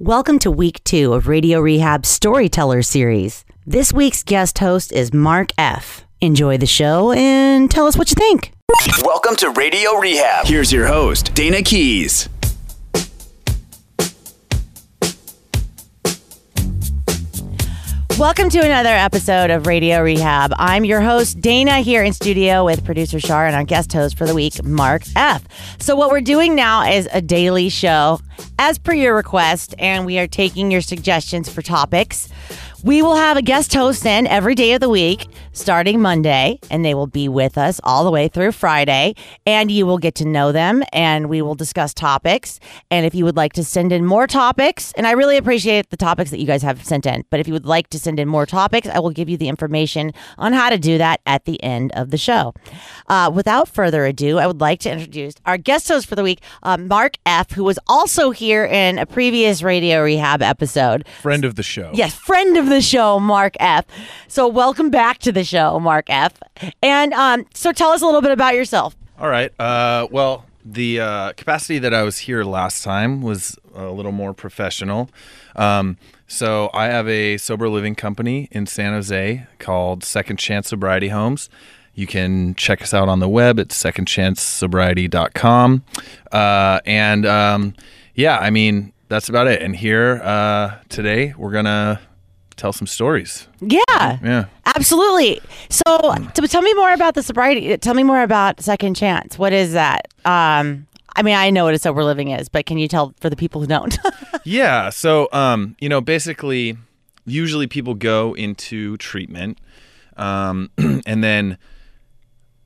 Welcome 0.00 0.40
to 0.40 0.50
week 0.50 0.82
two 0.82 1.12
of 1.12 1.28
Radio 1.28 1.60
Rehab 1.60 2.04
Storyteller 2.04 2.82
Series. 2.82 3.44
This 3.64 3.92
week's 3.92 4.24
guest 4.24 4.58
host 4.58 4.90
is 4.90 5.12
Mark 5.14 5.50
F. 5.56 6.04
Enjoy 6.20 6.58
the 6.58 6.66
show 6.66 7.12
and 7.12 7.70
tell 7.70 7.86
us 7.86 7.96
what 7.96 8.10
you 8.10 8.16
think. 8.16 8.52
Welcome 9.04 9.36
to 9.36 9.50
Radio 9.50 9.92
Rehab. 9.92 10.46
Here's 10.46 10.72
your 10.72 10.88
host, 10.88 11.32
Dana 11.34 11.62
Keys. 11.62 12.28
Welcome 18.18 18.48
to 18.50 18.58
another 18.58 18.90
episode 18.90 19.50
of 19.50 19.66
Radio 19.68 20.00
Rehab. 20.00 20.52
I'm 20.56 20.84
your 20.84 21.02
host, 21.02 21.40
Dana, 21.40 21.78
here 21.78 22.02
in 22.02 22.12
studio 22.12 22.64
with 22.64 22.84
producer 22.84 23.20
Shar 23.20 23.46
and 23.46 23.54
our 23.54 23.64
guest 23.64 23.92
host 23.92 24.18
for 24.18 24.26
the 24.26 24.34
week, 24.34 24.62
Mark 24.64 25.02
F. 25.14 25.44
So, 25.80 25.94
what 25.94 26.10
we're 26.10 26.20
doing 26.20 26.54
now 26.54 26.88
is 26.88 27.08
a 27.12 27.20
daily 27.20 27.68
show 27.68 28.18
as 28.58 28.78
per 28.78 28.92
your 28.92 29.14
request, 29.14 29.74
and 29.78 30.06
we 30.06 30.18
are 30.18 30.26
taking 30.26 30.70
your 30.70 30.80
suggestions 30.80 31.48
for 31.48 31.62
topics. 31.62 32.28
We 32.84 33.00
will 33.00 33.14
have 33.14 33.38
a 33.38 33.42
guest 33.42 33.72
host 33.72 34.04
in 34.04 34.26
every 34.26 34.54
day 34.54 34.74
of 34.74 34.80
the 34.80 34.90
week 34.90 35.26
starting 35.52 36.02
Monday, 36.02 36.58
and 36.70 36.84
they 36.84 36.92
will 36.92 37.06
be 37.06 37.28
with 37.28 37.56
us 37.56 37.80
all 37.82 38.04
the 38.04 38.10
way 38.10 38.28
through 38.28 38.52
Friday. 38.52 39.14
And 39.46 39.70
you 39.70 39.86
will 39.86 39.96
get 39.96 40.14
to 40.16 40.26
know 40.26 40.52
them, 40.52 40.82
and 40.92 41.30
we 41.30 41.40
will 41.40 41.54
discuss 41.54 41.94
topics. 41.94 42.60
And 42.90 43.06
if 43.06 43.14
you 43.14 43.24
would 43.24 43.36
like 43.36 43.54
to 43.54 43.64
send 43.64 43.90
in 43.90 44.04
more 44.04 44.26
topics, 44.26 44.92
and 44.98 45.06
I 45.06 45.12
really 45.12 45.38
appreciate 45.38 45.88
the 45.88 45.96
topics 45.96 46.30
that 46.30 46.40
you 46.40 46.46
guys 46.46 46.62
have 46.62 46.84
sent 46.84 47.06
in, 47.06 47.24
but 47.30 47.40
if 47.40 47.46
you 47.46 47.54
would 47.54 47.64
like 47.64 47.88
to 47.88 47.98
send 47.98 48.20
in 48.20 48.28
more 48.28 48.44
topics, 48.44 48.86
I 48.88 48.98
will 48.98 49.10
give 49.10 49.30
you 49.30 49.38
the 49.38 49.48
information 49.48 50.12
on 50.36 50.52
how 50.52 50.68
to 50.68 50.76
do 50.76 50.98
that 50.98 51.20
at 51.24 51.46
the 51.46 51.62
end 51.62 51.90
of 51.92 52.10
the 52.10 52.18
show. 52.18 52.52
Uh, 53.08 53.30
without 53.32 53.66
further 53.66 54.04
ado, 54.04 54.38
I 54.38 54.46
would 54.46 54.60
like 54.60 54.80
to 54.80 54.90
introduce 54.90 55.34
our 55.46 55.56
guest 55.56 55.88
host 55.88 56.06
for 56.06 56.16
the 56.16 56.22
week, 56.22 56.42
uh, 56.62 56.76
Mark 56.76 57.16
F., 57.24 57.52
who 57.52 57.64
was 57.64 57.78
also 57.86 58.23
here 58.30 58.64
in 58.64 58.98
a 58.98 59.06
previous 59.06 59.62
Radio 59.62 60.02
Rehab 60.02 60.42
episode. 60.42 61.06
Friend 61.22 61.44
of 61.44 61.54
the 61.54 61.62
show. 61.62 61.90
Yes, 61.94 62.14
friend 62.14 62.56
of 62.56 62.66
the 62.66 62.80
show, 62.80 63.20
Mark 63.20 63.54
F. 63.60 63.84
So 64.28 64.48
welcome 64.48 64.90
back 64.90 65.18
to 65.18 65.32
the 65.32 65.44
show, 65.44 65.78
Mark 65.80 66.06
F. 66.08 66.34
And 66.82 67.12
um, 67.14 67.46
so 67.54 67.72
tell 67.72 67.90
us 67.90 68.02
a 68.02 68.06
little 68.06 68.22
bit 68.22 68.32
about 68.32 68.54
yourself. 68.54 68.96
All 69.18 69.28
right. 69.28 69.52
Uh, 69.60 70.08
well, 70.10 70.46
the 70.64 71.00
uh, 71.00 71.32
capacity 71.32 71.78
that 71.78 71.92
I 71.92 72.02
was 72.02 72.18
here 72.18 72.42
last 72.42 72.82
time 72.82 73.22
was 73.22 73.56
a 73.74 73.90
little 73.90 74.12
more 74.12 74.32
professional. 74.32 75.10
Um, 75.56 75.98
so 76.26 76.70
I 76.72 76.86
have 76.86 77.06
a 77.08 77.36
sober 77.36 77.68
living 77.68 77.94
company 77.94 78.48
in 78.50 78.66
San 78.66 78.92
Jose 78.92 79.46
called 79.58 80.04
Second 80.04 80.38
Chance 80.38 80.68
Sobriety 80.68 81.08
Homes. 81.08 81.50
You 81.94 82.06
can 82.08 82.56
check 82.56 82.82
us 82.82 82.92
out 82.92 83.08
on 83.08 83.20
the 83.20 83.28
web 83.28 83.60
at 83.60 83.68
secondchancesobriety.com. 83.68 85.84
Uh, 86.32 86.80
and 86.84 87.26
um, 87.26 87.74
yeah, 88.14 88.38
I 88.38 88.50
mean, 88.50 88.92
that's 89.08 89.28
about 89.28 89.46
it. 89.46 89.62
And 89.62 89.74
here 89.76 90.20
uh, 90.22 90.76
today, 90.88 91.34
we're 91.36 91.50
going 91.52 91.64
to 91.66 92.00
tell 92.56 92.72
some 92.72 92.86
stories. 92.86 93.48
Yeah, 93.60 94.18
Yeah. 94.22 94.44
absolutely. 94.66 95.40
So, 95.70 95.82
so 96.34 96.46
tell 96.46 96.62
me 96.62 96.72
more 96.74 96.92
about 96.92 97.14
the 97.14 97.22
sobriety. 97.22 97.76
Tell 97.78 97.94
me 97.94 98.02
more 98.04 98.22
about 98.22 98.60
Second 98.60 98.94
Chance. 98.94 99.38
What 99.38 99.52
is 99.52 99.72
that? 99.72 100.08
Um, 100.24 100.86
I 101.16 101.22
mean, 101.22 101.34
I 101.34 101.50
know 101.50 101.64
what 101.64 101.74
a 101.74 101.78
sober 101.78 102.02
living 102.04 102.30
is, 102.30 102.48
but 102.48 102.66
can 102.66 102.78
you 102.78 102.88
tell 102.88 103.14
for 103.20 103.28
the 103.30 103.36
people 103.36 103.60
who 103.60 103.66
don't? 103.66 103.96
Yeah. 104.46 104.90
So, 104.90 105.28
um, 105.32 105.74
you 105.80 105.88
know, 105.88 106.02
basically, 106.02 106.76
usually 107.24 107.66
people 107.66 107.94
go 107.94 108.34
into 108.34 108.98
treatment, 108.98 109.58
um, 110.18 110.70
and 111.06 111.24
then 111.24 111.56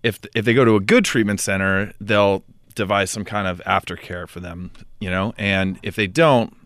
if 0.03 0.19
if 0.35 0.45
they 0.45 0.55
go 0.55 0.65
to 0.65 0.75
a 0.75 0.81
good 0.81 1.05
treatment 1.05 1.39
center, 1.39 1.93
they'll 2.01 2.43
devise 2.79 3.11
some 3.11 3.25
kind 3.25 3.47
of 3.47 3.61
aftercare 3.67 4.27
for 4.27 4.41
them. 4.41 4.71
You 5.01 5.11
know, 5.11 5.35
and 5.37 5.79
if 5.83 5.97
they 5.97 6.07
don't, 6.07 6.57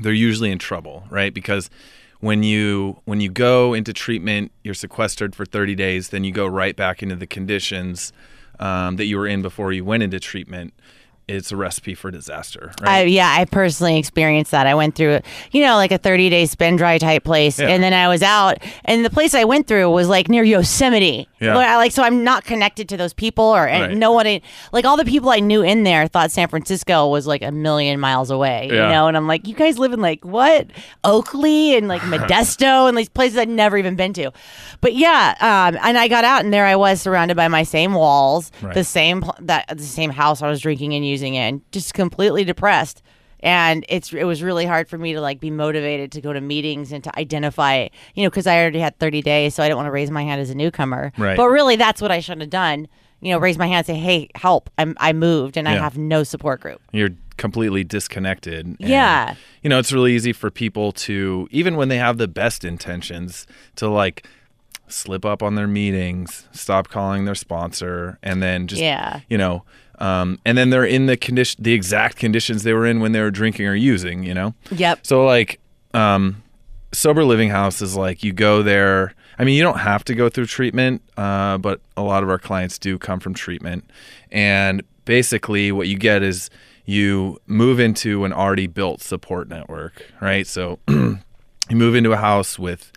they're 0.00 0.12
usually 0.12 0.52
in 0.52 0.58
trouble, 0.58 1.04
right? 1.10 1.34
Because 1.34 1.68
when 2.20 2.42
you 2.42 3.00
when 3.04 3.20
you 3.20 3.30
go 3.30 3.74
into 3.74 3.92
treatment, 3.92 4.52
you're 4.62 4.74
sequestered 4.74 5.34
for 5.34 5.44
30 5.44 5.74
days. 5.74 6.10
Then 6.10 6.22
you 6.22 6.32
go 6.32 6.46
right 6.46 6.76
back 6.76 7.02
into 7.02 7.16
the 7.16 7.26
conditions 7.26 8.12
um, 8.60 8.96
that 8.96 9.06
you 9.06 9.16
were 9.16 9.26
in 9.26 9.42
before 9.42 9.72
you 9.72 9.84
went 9.84 10.02
into 10.02 10.20
treatment. 10.20 10.74
It's 11.28 11.52
a 11.52 11.56
recipe 11.56 11.94
for 11.94 12.10
disaster, 12.10 12.72
right? 12.80 12.88
I, 12.90 13.02
yeah, 13.02 13.30
I 13.38 13.44
personally 13.44 13.98
experienced 13.98 14.50
that. 14.52 14.66
I 14.66 14.74
went 14.74 14.94
through, 14.94 15.20
you 15.52 15.60
know, 15.62 15.74
like 15.76 15.92
a 15.92 15.98
30 15.98 16.30
day 16.30 16.46
spin 16.46 16.76
dry 16.76 16.96
type 16.96 17.22
place. 17.24 17.58
Yeah. 17.58 17.68
And 17.68 17.82
then 17.82 17.92
I 17.92 18.08
was 18.08 18.22
out, 18.22 18.56
and 18.86 19.04
the 19.04 19.10
place 19.10 19.34
I 19.34 19.44
went 19.44 19.66
through 19.66 19.90
was 19.90 20.08
like 20.08 20.28
near 20.30 20.42
Yosemite. 20.42 21.28
Yeah. 21.40 21.56
I, 21.56 21.76
like, 21.76 21.92
so 21.92 22.02
I'm 22.02 22.24
not 22.24 22.44
connected 22.44 22.88
to 22.88 22.96
those 22.96 23.12
people, 23.12 23.44
or 23.44 23.68
and 23.68 23.82
Right. 23.88 23.96
no 23.96 24.10
one, 24.12 24.40
like, 24.72 24.84
all 24.86 24.96
the 24.96 25.04
people 25.04 25.28
I 25.30 25.38
knew 25.40 25.62
in 25.62 25.84
there 25.84 26.08
thought 26.08 26.30
San 26.32 26.48
Francisco 26.48 27.08
was 27.08 27.26
like 27.26 27.42
a 27.42 27.52
million 27.52 28.00
miles 28.00 28.30
away, 28.30 28.68
Yeah. 28.72 28.86
you 28.86 28.92
know? 28.94 29.06
And 29.06 29.16
I'm 29.16 29.26
like, 29.28 29.46
you 29.46 29.54
guys 29.54 29.78
live 29.78 29.92
in 29.92 30.00
like 30.00 30.24
what? 30.24 30.66
Oakley 31.04 31.76
and 31.76 31.88
like 31.88 32.00
Modesto 32.12 32.88
and 32.88 32.96
these 32.96 33.08
places 33.08 33.38
I'd 33.38 33.48
never 33.48 33.76
even 33.76 33.96
been 33.96 34.12
to. 34.14 34.30
But 34.80 34.94
yeah, 34.94 35.34
um, 35.40 35.78
and 35.82 35.98
I 35.98 36.08
got 36.08 36.24
out, 36.24 36.42
and 36.44 36.52
there 36.52 36.64
I 36.66 36.74
was 36.76 37.00
surrounded 37.02 37.36
by 37.36 37.48
my 37.48 37.62
same 37.64 37.92
walls, 37.94 38.50
Right. 38.62 38.74
the 38.74 38.84
same 38.84 39.24
that 39.40 39.66
the 39.76 39.82
same 39.82 40.10
house 40.10 40.42
I 40.42 40.48
was 40.48 40.60
drinking 40.60 40.94
and 40.94 41.06
using 41.06 41.17
in, 41.22 41.62
just 41.72 41.94
completely 41.94 42.44
depressed. 42.44 43.02
And 43.40 43.84
it's 43.88 44.12
it 44.12 44.24
was 44.24 44.42
really 44.42 44.66
hard 44.66 44.88
for 44.88 44.98
me 44.98 45.12
to 45.12 45.20
like 45.20 45.38
be 45.38 45.50
motivated 45.50 46.10
to 46.12 46.20
go 46.20 46.32
to 46.32 46.40
meetings 46.40 46.90
and 46.90 47.04
to 47.04 47.16
identify, 47.18 47.86
you 48.14 48.24
know, 48.24 48.30
because 48.30 48.48
I 48.48 48.58
already 48.60 48.80
had 48.80 48.98
30 48.98 49.22
days, 49.22 49.54
so 49.54 49.62
I 49.62 49.66
didn't 49.66 49.76
want 49.76 49.86
to 49.86 49.92
raise 49.92 50.10
my 50.10 50.24
hand 50.24 50.40
as 50.40 50.50
a 50.50 50.56
newcomer. 50.56 51.12
Right. 51.16 51.36
But 51.36 51.46
really, 51.48 51.76
that's 51.76 52.02
what 52.02 52.10
I 52.10 52.18
should 52.20 52.40
have 52.40 52.50
done. 52.50 52.88
You 53.20 53.32
know, 53.32 53.38
raise 53.38 53.56
my 53.58 53.66
hand, 53.66 53.78
and 53.78 53.86
say, 53.86 53.94
"Hey, 53.94 54.28
help! 54.34 54.70
I'm 54.78 54.96
I 54.98 55.12
moved 55.12 55.56
and 55.56 55.68
I 55.68 55.72
have 55.72 55.96
no 55.98 56.22
support 56.24 56.60
group." 56.60 56.80
you're 56.92 57.10
completely 57.36 57.84
disconnected. 57.84 58.66
and, 58.66 58.76
Yeah. 58.80 59.34
You 59.62 59.70
know, 59.70 59.78
it's 59.78 59.92
really 59.92 60.12
easy 60.14 60.32
for 60.32 60.50
people 60.50 60.90
to, 60.92 61.46
even 61.52 61.76
when 61.76 61.88
they 61.88 61.96
have 61.98 62.18
the 62.18 62.26
best 62.28 62.64
intentions, 62.64 63.46
to 63.76 63.88
like 63.88 64.26
slip 64.88 65.24
up 65.24 65.42
on 65.42 65.54
their 65.54 65.68
meetings, 65.68 66.48
stop 66.50 66.88
calling 66.88 67.24
their 67.26 67.34
sponsor, 67.36 68.18
and 68.22 68.42
then 68.42 68.66
just, 68.66 68.82
Yeah. 68.82 69.20
you 69.28 69.38
know, 69.38 69.64
um, 69.98 70.38
and 70.44 70.56
then 70.56 70.70
they're 70.70 70.84
in 70.84 71.06
the 71.06 71.16
condition, 71.16 71.62
the 71.62 71.72
exact 71.72 72.16
conditions 72.16 72.62
they 72.62 72.72
were 72.72 72.86
in 72.86 73.00
when 73.00 73.12
they 73.12 73.20
were 73.20 73.30
drinking 73.30 73.66
or 73.66 73.74
using, 73.74 74.22
you 74.22 74.34
know? 74.34 74.54
Yep. 74.70 75.06
So 75.06 75.24
like, 75.24 75.60
um, 75.94 76.42
sober 76.92 77.24
living 77.24 77.50
house 77.50 77.82
is 77.82 77.96
like 77.96 78.22
you 78.22 78.32
go 78.32 78.62
there. 78.62 79.14
I 79.38 79.44
mean, 79.44 79.56
you 79.56 79.62
don't 79.62 79.78
have 79.78 80.04
to 80.04 80.14
go 80.14 80.28
through 80.28 80.46
treatment, 80.46 81.02
uh, 81.16 81.58
but 81.58 81.80
a 81.96 82.02
lot 82.02 82.22
of 82.22 82.30
our 82.30 82.38
clients 82.38 82.78
do 82.78 82.98
come 82.98 83.20
from 83.20 83.34
treatment. 83.34 83.88
And 84.30 84.82
basically, 85.04 85.70
what 85.72 85.88
you 85.88 85.96
get 85.96 86.22
is 86.22 86.50
you 86.84 87.38
move 87.46 87.78
into 87.78 88.24
an 88.24 88.32
already 88.32 88.66
built 88.66 89.00
support 89.00 89.48
network, 89.48 90.04
right? 90.20 90.46
So 90.46 90.78
you 90.88 91.18
move 91.70 91.94
into 91.94 92.12
a 92.12 92.16
house 92.16 92.58
with, 92.58 92.92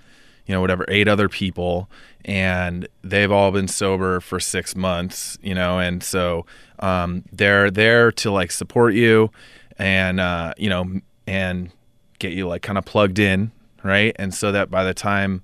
you 0.52 0.58
know, 0.58 0.60
whatever, 0.60 0.84
eight 0.90 1.08
other 1.08 1.30
people, 1.30 1.90
and 2.26 2.86
they've 3.06 3.32
all 3.32 3.52
been 3.52 3.70
sober 3.70 4.20
for 4.20 4.38
six 4.38 4.76
months, 4.76 5.38
you 5.42 5.56
know, 5.56 5.80
and 5.80 6.04
so 6.04 6.46
um, 6.80 7.24
they're 7.32 7.72
there 7.72 8.12
to 8.12 8.30
like 8.30 8.52
support 8.52 8.94
you 8.94 9.32
and, 9.78 10.20
uh, 10.20 10.54
you 10.58 10.68
know, 10.68 11.00
and 11.26 11.72
get 12.20 12.34
you 12.34 12.50
like 12.50 12.62
kind 12.62 12.78
of 12.78 12.84
plugged 12.84 13.18
in, 13.18 13.54
right? 13.82 14.14
And 14.20 14.34
so 14.34 14.52
that 14.52 14.70
by 14.70 14.84
the 14.84 14.94
time 14.94 15.42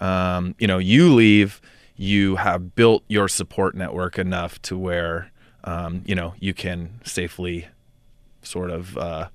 um, 0.00 0.54
you 0.60 0.68
know 0.68 0.78
you 0.78 1.12
leave, 1.12 1.60
you 1.96 2.36
have 2.36 2.76
built 2.76 3.02
your 3.08 3.26
support 3.26 3.74
network 3.74 4.20
enough 4.20 4.62
to 4.62 4.78
where 4.78 5.32
um, 5.64 6.02
you 6.06 6.14
know 6.14 6.34
you 6.38 6.54
can 6.54 7.00
safely 7.02 7.66
sort 8.42 8.70
of 8.70 8.96
uh, 8.96 9.26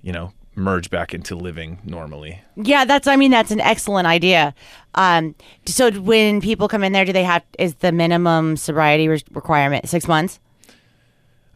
you 0.00 0.12
know 0.12 0.32
merge 0.54 0.90
back 0.90 1.14
into 1.14 1.34
living 1.34 1.78
normally. 1.84 2.40
Yeah, 2.56 2.84
that's. 2.84 3.06
I 3.06 3.16
mean, 3.16 3.30
that's 3.30 3.50
an 3.50 3.60
excellent 3.60 4.06
idea. 4.06 4.54
Um, 4.94 5.34
so 5.66 5.90
when 5.92 6.40
people 6.40 6.68
come 6.68 6.84
in 6.84 6.92
there, 6.92 7.04
do 7.04 7.12
they 7.12 7.24
have 7.24 7.42
is 7.58 7.76
the 7.76 7.92
minimum 7.92 8.56
sobriety 8.56 9.08
re- 9.08 9.22
requirement 9.32 9.88
six 9.88 10.06
months? 10.06 10.38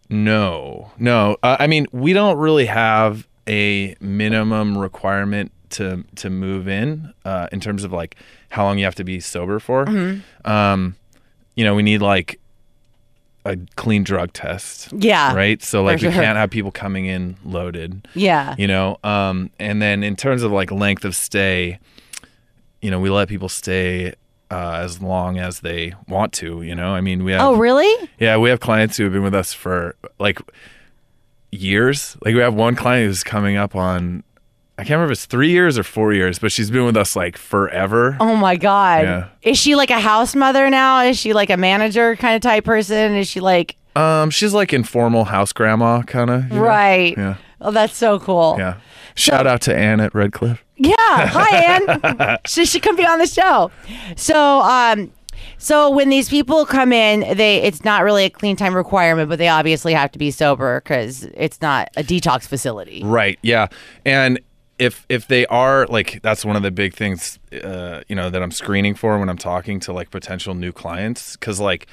No, 0.08 0.90
no. 0.98 1.36
Uh, 1.42 1.56
I 1.58 1.66
mean, 1.66 1.86
we 1.92 2.12
don't 2.12 2.38
really 2.38 2.66
have 2.66 3.26
a 3.48 3.96
minimum 4.00 4.78
requirement 4.78 5.52
to 5.70 6.04
to 6.16 6.30
move 6.30 6.68
in 6.68 7.12
uh, 7.24 7.48
in 7.52 7.60
terms 7.60 7.84
of 7.84 7.92
like 7.92 8.16
how 8.50 8.64
long 8.64 8.78
you 8.78 8.84
have 8.84 8.94
to 8.94 9.04
be 9.04 9.20
sober 9.20 9.58
for. 9.58 9.86
Um, 10.44 10.96
you 11.54 11.64
know, 11.64 11.74
we 11.74 11.82
need 11.82 12.02
like 12.02 12.40
a 13.46 13.56
clean 13.76 14.04
drug 14.04 14.32
test. 14.32 14.92
Yeah. 14.92 15.34
Right. 15.34 15.62
So 15.62 15.82
like 15.82 15.96
we 15.96 16.02
sure. 16.02 16.12
can't 16.12 16.36
have 16.36 16.50
people 16.50 16.70
coming 16.72 17.06
in 17.06 17.36
loaded. 17.44 18.06
Yeah. 18.14 18.54
You 18.58 18.66
know. 18.66 18.98
Um, 19.04 19.50
and 19.58 19.80
then 19.80 20.02
in 20.02 20.16
terms 20.16 20.42
of 20.42 20.52
like 20.52 20.70
length 20.70 21.04
of 21.04 21.14
stay, 21.14 21.78
you 22.82 22.90
know, 22.90 23.00
we 23.00 23.10
let 23.10 23.28
people 23.28 23.48
stay. 23.48 24.14
Uh, 24.48 24.78
as 24.84 25.02
long 25.02 25.38
as 25.38 25.58
they 25.58 25.92
want 26.06 26.32
to, 26.32 26.62
you 26.62 26.72
know. 26.72 26.94
I 26.94 27.00
mean, 27.00 27.24
we 27.24 27.32
have 27.32 27.40
Oh, 27.40 27.56
really? 27.56 28.08
yeah, 28.20 28.36
we 28.36 28.48
have 28.48 28.60
clients 28.60 28.96
who 28.96 29.02
have 29.02 29.12
been 29.12 29.24
with 29.24 29.34
us 29.34 29.52
for 29.52 29.96
like 30.20 30.38
years. 31.50 32.16
Like 32.24 32.32
we 32.34 32.40
have 32.40 32.54
one 32.54 32.76
client 32.76 33.08
who's 33.08 33.24
coming 33.24 33.56
up 33.56 33.74
on 33.74 34.22
I 34.78 34.82
can't 34.82 34.90
remember 34.90 35.12
if 35.12 35.16
it's 35.18 35.26
three 35.26 35.50
years 35.50 35.78
or 35.78 35.82
four 35.82 36.12
years, 36.12 36.38
but 36.38 36.52
she's 36.52 36.70
been 36.70 36.84
with 36.84 36.96
us 36.98 37.16
like 37.16 37.38
forever. 37.38 38.16
Oh 38.20 38.36
my 38.36 38.56
god. 38.56 39.04
Yeah. 39.04 39.28
Is 39.42 39.56
she 39.58 39.74
like 39.74 39.90
a 39.90 40.00
house 40.00 40.34
mother 40.34 40.68
now? 40.68 41.00
Is 41.00 41.18
she 41.18 41.32
like 41.32 41.48
a 41.48 41.56
manager 41.56 42.14
kind 42.16 42.36
of 42.36 42.42
type 42.42 42.64
person? 42.64 43.14
Is 43.14 43.26
she 43.26 43.40
like 43.40 43.76
Um, 43.96 44.28
she's 44.30 44.52
like 44.52 44.74
informal 44.74 45.24
house 45.24 45.52
grandma 45.54 46.02
kind 46.02 46.28
of. 46.30 46.52
right? 46.52 47.16
Yeah. 47.16 47.36
Oh, 47.62 47.70
that's 47.70 47.96
so 47.96 48.18
cool. 48.18 48.56
Yeah. 48.58 48.76
Shout 49.14 49.46
out 49.46 49.62
to 49.62 49.74
Ann 49.74 49.98
at 50.00 50.14
Redcliffe. 50.14 50.62
Yeah. 50.76 50.94
Hi, 50.98 51.56
Ann. 51.56 52.38
she 52.46 52.66
should 52.66 52.82
come 52.82 52.96
be 52.96 53.06
on 53.06 53.18
the 53.18 53.26
show. 53.26 53.70
So, 54.14 54.60
um, 54.60 55.10
so 55.56 55.88
when 55.88 56.10
these 56.10 56.28
people 56.28 56.66
come 56.66 56.92
in, 56.92 57.20
they 57.38 57.62
it's 57.62 57.82
not 57.82 58.02
really 58.04 58.24
a 58.26 58.30
clean 58.30 58.56
time 58.56 58.74
requirement, 58.76 59.30
but 59.30 59.38
they 59.38 59.48
obviously 59.48 59.94
have 59.94 60.12
to 60.12 60.18
be 60.18 60.30
sober 60.30 60.82
because 60.82 61.24
it's 61.32 61.62
not 61.62 61.88
a 61.96 62.02
detox 62.02 62.42
facility. 62.46 63.02
Right. 63.02 63.38
Yeah. 63.40 63.68
And 64.04 64.38
if 64.78 65.06
if 65.08 65.26
they 65.26 65.46
are 65.46 65.86
like 65.86 66.20
that's 66.22 66.44
one 66.44 66.56
of 66.56 66.62
the 66.62 66.70
big 66.70 66.94
things 66.94 67.38
uh, 67.64 68.02
you 68.08 68.14
know 68.14 68.30
that 68.30 68.42
I'm 68.42 68.50
screening 68.50 68.94
for 68.94 69.18
when 69.18 69.28
I'm 69.28 69.38
talking 69.38 69.80
to 69.80 69.92
like 69.92 70.10
potential 70.10 70.54
new 70.54 70.72
clients 70.72 71.36
cuz 71.36 71.60
like 71.60 71.86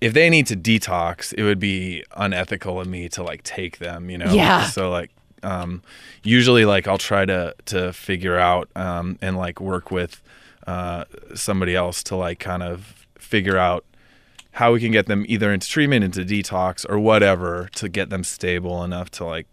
if 0.00 0.12
they 0.12 0.30
need 0.30 0.46
to 0.46 0.56
detox, 0.56 1.34
it 1.36 1.42
would 1.42 1.58
be 1.58 2.04
unethical 2.16 2.80
of 2.80 2.86
me 2.86 3.08
to 3.10 3.22
like 3.22 3.42
take 3.42 3.78
them, 3.78 4.10
you 4.10 4.18
know. 4.18 4.32
Yeah. 4.32 4.66
So 4.66 4.90
like 4.90 5.10
um 5.42 5.82
usually 6.22 6.64
like 6.64 6.88
I'll 6.88 6.98
try 6.98 7.24
to 7.24 7.54
to 7.66 7.92
figure 7.92 8.38
out 8.38 8.68
um 8.76 9.18
and 9.20 9.36
like 9.36 9.60
work 9.60 9.90
with 9.90 10.20
uh 10.66 11.04
somebody 11.34 11.74
else 11.76 12.02
to 12.04 12.16
like 12.16 12.38
kind 12.38 12.62
of 12.62 13.06
figure 13.18 13.58
out 13.58 13.84
how 14.52 14.72
we 14.72 14.80
can 14.80 14.90
get 14.90 15.06
them 15.06 15.24
either 15.28 15.52
into 15.52 15.68
treatment 15.68 16.04
into 16.04 16.24
detox 16.24 16.84
or 16.88 16.98
whatever 16.98 17.68
to 17.76 17.88
get 17.88 18.10
them 18.10 18.24
stable 18.24 18.82
enough 18.82 19.10
to 19.10 19.24
like 19.24 19.46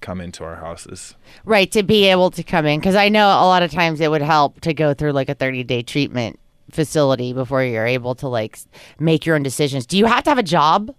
come 0.00 0.20
into 0.20 0.44
our 0.44 0.56
houses. 0.56 1.14
Right, 1.44 1.70
to 1.72 1.82
be 1.82 2.06
able 2.06 2.30
to 2.32 2.42
come 2.42 2.66
in 2.66 2.80
because 2.80 2.94
I 2.94 3.08
know 3.08 3.26
a 3.26 3.46
lot 3.46 3.62
of 3.62 3.70
times 3.70 4.00
it 4.00 4.10
would 4.10 4.22
help 4.22 4.60
to 4.62 4.74
go 4.74 4.94
through 4.94 5.12
like 5.12 5.28
a 5.28 5.34
30 5.34 5.64
day 5.64 5.82
treatment 5.82 6.38
facility 6.70 7.32
before 7.32 7.62
you're 7.64 7.86
able 7.86 8.14
to 8.16 8.28
like 8.28 8.58
make 8.98 9.26
your 9.26 9.36
own 9.36 9.42
decisions. 9.42 9.86
Do 9.86 9.98
you 9.98 10.06
have 10.06 10.24
to 10.24 10.30
have 10.30 10.38
a 10.38 10.42
job? 10.42 10.94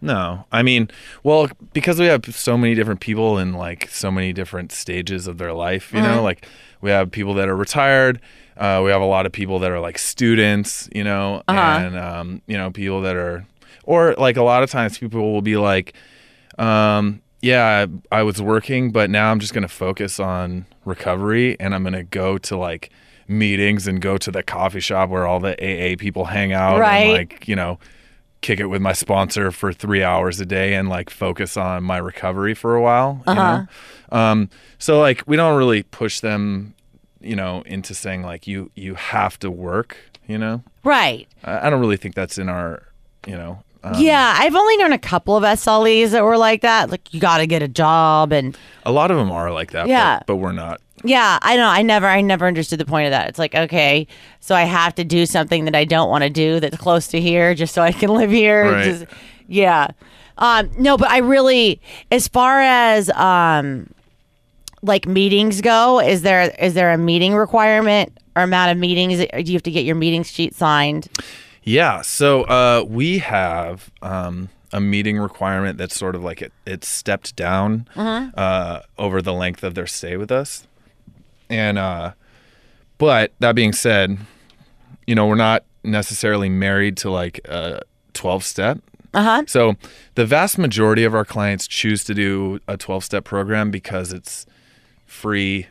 No, 0.00 0.44
I 0.52 0.62
mean, 0.62 0.90
well, 1.22 1.48
because 1.72 1.98
we 1.98 2.06
have 2.06 2.24
so 2.26 2.58
many 2.58 2.74
different 2.74 3.00
people 3.00 3.38
in 3.38 3.54
like 3.54 3.88
so 3.88 4.10
many 4.10 4.32
different 4.32 4.70
stages 4.70 5.26
of 5.26 5.38
their 5.38 5.54
life, 5.54 5.92
you 5.92 6.02
know, 6.02 6.22
like 6.22 6.46
we 6.82 6.90
have 6.90 7.10
people 7.10 7.34
that 7.34 7.48
are 7.48 7.56
retired. 7.56 8.20
Uh, 8.58 8.82
we 8.84 8.90
have 8.90 9.00
a 9.00 9.06
lot 9.06 9.26
of 9.26 9.32
people 9.32 9.58
that 9.60 9.70
are 9.70 9.80
like 9.80 9.98
students, 9.98 10.88
you 10.94 11.02
know, 11.02 11.42
and 11.48 11.98
um, 11.98 12.42
you 12.46 12.56
know, 12.56 12.70
people 12.70 13.00
that 13.02 13.16
are, 13.16 13.46
or 13.84 14.14
like 14.18 14.36
a 14.36 14.42
lot 14.42 14.62
of 14.62 14.70
times 14.70 14.98
people 14.98 15.32
will 15.32 15.42
be 15.42 15.56
like, 15.56 15.94
um, 16.58 17.22
yeah, 17.46 17.86
I, 18.10 18.18
I 18.18 18.22
was 18.22 18.40
working, 18.42 18.90
but 18.90 19.08
now 19.10 19.30
I'm 19.30 19.38
just 19.40 19.54
going 19.54 19.62
to 19.62 19.68
focus 19.68 20.18
on 20.20 20.66
recovery 20.84 21.56
and 21.60 21.74
I'm 21.74 21.82
going 21.82 21.92
to 21.94 22.02
go 22.02 22.38
to 22.38 22.56
like 22.56 22.90
meetings 23.28 23.86
and 23.86 24.00
go 24.00 24.16
to 24.18 24.30
the 24.30 24.42
coffee 24.42 24.80
shop 24.80 25.08
where 25.10 25.26
all 25.26 25.40
the 25.40 25.54
AA 25.54 25.96
people 25.98 26.26
hang 26.26 26.52
out 26.52 26.78
Right. 26.78 26.98
and 27.00 27.12
like, 27.12 27.48
you 27.48 27.56
know, 27.56 27.78
kick 28.40 28.60
it 28.60 28.66
with 28.66 28.80
my 28.82 28.92
sponsor 28.92 29.50
for 29.50 29.72
three 29.72 30.02
hours 30.02 30.38
a 30.40 30.46
day 30.46 30.74
and 30.74 30.88
like 30.88 31.10
focus 31.10 31.56
on 31.56 31.82
my 31.82 31.96
recovery 31.98 32.54
for 32.54 32.74
a 32.76 32.82
while. 32.82 33.22
You 33.26 33.34
know? 33.34 33.66
Um, 34.12 34.50
so 34.78 35.00
like 35.00 35.22
we 35.26 35.36
don't 35.36 35.56
really 35.56 35.82
push 35.82 36.20
them, 36.20 36.74
you 37.20 37.34
know, 37.34 37.62
into 37.66 37.94
saying 37.94 38.22
like 38.22 38.46
you 38.46 38.70
you 38.74 38.94
have 38.94 39.38
to 39.40 39.50
work. 39.50 39.96
You 40.28 40.38
know, 40.38 40.62
Right. 40.84 41.28
I, 41.44 41.66
I 41.66 41.70
don't 41.70 41.80
really 41.80 41.96
think 41.96 42.14
that's 42.16 42.36
in 42.38 42.48
our, 42.48 42.82
you 43.26 43.36
know. 43.36 43.62
Um, 43.86 44.00
yeah, 44.00 44.34
I've 44.38 44.54
only 44.54 44.76
known 44.76 44.92
a 44.92 44.98
couple 44.98 45.36
of 45.36 45.44
SLEs 45.44 46.10
that 46.10 46.24
were 46.24 46.38
like 46.38 46.62
that. 46.62 46.90
Like 46.90 47.12
you 47.14 47.20
got 47.20 47.38
to 47.38 47.46
get 47.46 47.62
a 47.62 47.68
job 47.68 48.32
and 48.32 48.56
A 48.84 48.90
lot 48.92 49.10
of 49.10 49.16
them 49.16 49.30
are 49.30 49.52
like 49.52 49.70
that. 49.72 49.86
Yeah. 49.86 50.18
But, 50.18 50.26
but 50.26 50.36
we're 50.36 50.52
not. 50.52 50.80
Yeah, 51.04 51.38
I 51.42 51.56
know. 51.56 51.68
I 51.68 51.82
never, 51.82 52.06
I 52.06 52.20
never 52.20 52.46
understood 52.46 52.80
the 52.80 52.86
point 52.86 53.06
of 53.06 53.10
that. 53.12 53.28
It's 53.28 53.38
like, 53.38 53.54
okay, 53.54 54.06
so 54.40 54.54
I 54.54 54.62
have 54.62 54.94
to 54.96 55.04
do 55.04 55.26
something 55.26 55.66
that 55.66 55.76
I 55.76 55.84
don't 55.84 56.08
want 56.08 56.24
to 56.24 56.30
do 56.30 56.58
that's 56.58 56.76
close 56.78 57.06
to 57.08 57.20
here, 57.20 57.54
just 57.54 57.74
so 57.74 57.82
I 57.82 57.92
can 57.92 58.10
live 58.10 58.30
here. 58.30 58.72
Right. 58.72 58.84
Just, 58.84 59.06
yeah. 59.46 59.88
Um, 60.38 60.70
no, 60.78 60.96
but 60.96 61.10
I 61.10 61.18
really, 61.18 61.80
as 62.10 62.28
far 62.28 62.60
as 62.60 63.10
um, 63.10 63.90
like 64.82 65.06
meetings 65.06 65.60
go, 65.60 66.00
is 66.00 66.22
there 66.22 66.54
is 66.58 66.74
there 66.74 66.92
a 66.92 66.98
meeting 66.98 67.34
requirement 67.34 68.16
or 68.34 68.42
amount 68.42 68.72
of 68.72 68.78
meetings? 68.78 69.18
Do 69.18 69.42
you 69.42 69.52
have 69.54 69.62
to 69.62 69.70
get 69.70 69.84
your 69.84 69.96
meeting 69.96 70.22
sheet 70.22 70.54
signed? 70.54 71.08
Yeah. 71.66 72.02
So 72.02 72.44
uh, 72.44 72.84
we 72.88 73.18
have 73.18 73.90
um, 74.00 74.48
a 74.72 74.80
meeting 74.80 75.18
requirement 75.18 75.78
that's 75.78 75.96
sort 75.96 76.14
of 76.14 76.22
like 76.22 76.40
it, 76.40 76.52
it's 76.64 76.88
stepped 76.88 77.34
down 77.36 77.88
uh, 78.36 78.80
over 78.96 79.20
the 79.20 79.32
length 79.32 79.64
of 79.64 79.74
their 79.74 79.86
stay 79.86 80.16
with 80.16 80.30
us. 80.30 80.66
And, 81.50 81.76
uh, 81.76 82.12
but 82.98 83.32
that 83.40 83.54
being 83.56 83.72
said, 83.72 84.16
you 85.08 85.14
know, 85.16 85.26
we're 85.26 85.34
not 85.34 85.64
necessarily 85.82 86.48
married 86.48 86.96
to 86.98 87.10
like 87.10 87.40
a 87.46 87.82
12 88.14 88.44
step. 88.44 88.78
Uh 89.12 89.22
huh. 89.22 89.42
So 89.48 89.74
the 90.14 90.24
vast 90.24 90.58
majority 90.58 91.02
of 91.02 91.14
our 91.14 91.24
clients 91.24 91.66
choose 91.66 92.04
to 92.04 92.14
do 92.14 92.60
a 92.68 92.76
12 92.76 93.04
step 93.04 93.24
program 93.24 93.70
because 93.70 94.12
it's 94.12 94.46
free. 95.04 95.66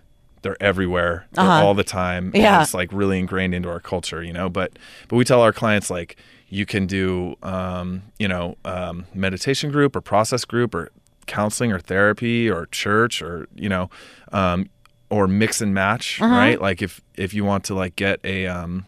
They're 0.46 0.62
everywhere 0.62 1.26
they're 1.34 1.44
Uh-huh. 1.44 1.66
all 1.66 1.74
the 1.74 1.84
time. 1.84 2.32
Yeah. 2.36 2.62
it's 2.62 2.74
like 2.76 2.90
really 2.94 3.18
ingrained 3.20 3.54
into 3.56 3.68
our 3.70 3.80
culture, 3.82 4.22
you 4.24 4.32
know. 4.32 4.48
But 4.48 4.78
but 5.08 5.16
we 5.18 5.26
tell 5.26 5.42
our 5.42 5.52
clients 5.52 5.90
like 5.90 6.16
you 6.50 6.66
can 6.68 6.86
do 6.86 7.36
um, 7.42 8.04
you 8.20 8.28
know 8.28 8.56
um, 8.64 9.06
meditation 9.14 9.72
group 9.72 9.96
or 9.96 10.02
process 10.02 10.46
group 10.46 10.76
or 10.76 10.92
counseling 11.26 11.72
or 11.72 11.80
therapy 11.80 12.48
or 12.50 12.68
church 12.68 13.22
or 13.24 13.48
you 13.56 13.68
know 13.68 13.90
um, 14.32 14.70
or 15.10 15.28
mix 15.28 15.62
and 15.62 15.74
match, 15.74 16.22
Uh-huh. 16.22 16.32
right? 16.36 16.62
Like 16.62 16.82
if 16.84 17.02
if 17.16 17.34
you 17.34 17.44
want 17.44 17.64
to 17.66 17.74
like 17.76 17.96
get 17.96 18.20
a 18.24 18.46
um, 18.48 18.86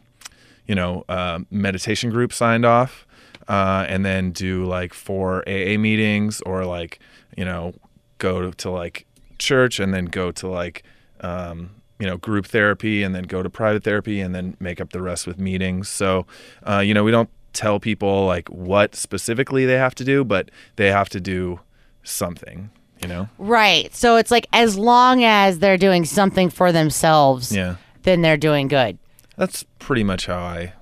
you 0.68 0.75
know, 0.75 1.04
uh, 1.09 1.39
meditation 1.50 2.09
group 2.12 2.31
signed 2.33 2.65
off, 2.65 3.07
uh, 3.48 3.86
and 3.88 4.06
then 4.06 4.31
do 4.31 4.65
like 4.65 4.94
four 4.94 5.42
AA 5.48 5.77
meetings 5.80 6.42
or 6.42 6.65
like, 6.65 7.00
you 7.38 7.45
know, 7.45 7.74
go 8.18 8.51
to 8.51 8.69
like 8.69 9.06
church 9.39 9.80
and 9.80 9.94
then 9.94 10.06
go 10.06 10.30
to 10.31 10.45
like, 10.50 10.83
um, 11.22 11.72
you 12.00 12.06
know, 12.06 12.18
group 12.18 12.46
therapy 12.46 13.04
and 13.04 13.16
then 13.16 13.24
go 13.24 13.42
to 13.42 13.50
private 13.50 13.84
therapy 13.84 14.22
and 14.22 14.34
then 14.36 14.56
make 14.60 14.80
up 14.80 14.92
the 14.92 15.02
rest 15.02 15.25
with 15.28 15.40
meetings. 15.40 15.90
So, 15.90 16.25
uh, 16.68 16.80
you 16.80 16.94
know, 16.94 17.04
we 17.04 17.12
don't 17.12 17.30
tell 17.54 17.80
people 17.80 18.25
like 18.28 18.48
what 18.50 18.94
specifically 18.96 19.66
they 19.66 19.78
have 19.78 19.96
to 19.96 20.04
do, 20.04 20.24
but 20.24 20.50
they 20.75 20.92
have 20.92 21.10
to 21.10 21.19
do 21.19 21.60
something, 22.04 22.69
you 23.02 23.08
know? 23.08 23.30
Right. 23.40 23.94
So 23.96 24.16
it's 24.18 24.30
like 24.31 24.48
as 24.54 24.78
long 24.78 25.24
as 25.24 25.60
they're 25.60 25.78
doing 25.78 26.06
something 26.06 26.50
for 26.50 26.72
themselves, 26.72 27.52
Yeah. 27.52 27.75
then 28.04 28.22
they're 28.22 28.38
doing 28.38 28.68
good. 28.68 28.98
That's 29.38 29.64
pretty 29.80 30.04
much 30.04 30.28
how 30.28 30.38
I, 30.40 30.74